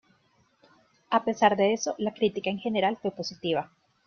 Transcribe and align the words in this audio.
A 1.11 1.23
pesar 1.23 1.55
de 1.55 1.73
eso, 1.73 1.93
la 1.99 2.11
crítica 2.15 2.49
en 2.49 2.57
general 2.57 2.97
fue 2.99 3.11
positiva. 3.11 3.69